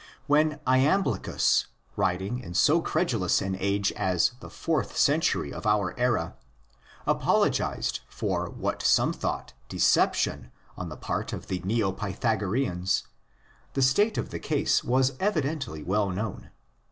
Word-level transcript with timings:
When 0.25 0.59
Iamblichus, 0.65 1.67
writing 1.95 2.39
in 2.39 2.55
so 2.55 2.81
credulous 2.81 3.39
an 3.39 3.55
age 3.59 3.91
as 3.91 4.31
the 4.39 4.49
fourth 4.49 4.97
century 4.97 5.53
of 5.53 5.67
our 5.67 5.93
era, 5.95 6.37
apologised 7.05 7.99
for 8.09 8.49
what 8.49 8.81
some 8.81 9.13
thought 9.13 9.53
decep 9.69 10.15
tion 10.15 10.51
on 10.75 10.89
the 10.89 10.97
part 10.97 11.33
of 11.33 11.45
the 11.49 11.61
Neo 11.63 11.91
Pythagoreans, 11.91 13.03
the 13.73 13.83
state 13.83 14.17
of 14.17 14.31
the 14.31 14.39
case 14.39 14.83
was 14.83 15.13
evidently 15.19 15.83
well 15.83 16.09
known. 16.09 16.49